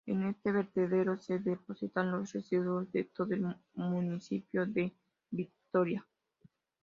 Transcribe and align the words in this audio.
En 0.07 0.25
este 0.25 0.51
vertedero 0.51 1.19
se 1.19 1.37
depositan 1.37 2.09
los 2.11 2.33
residuos 2.33 2.91
de 2.91 3.03
todo 3.03 3.35
el 3.35 3.45
municipio 3.75 4.65
de 4.65 4.95
Vitoria. 5.29 6.03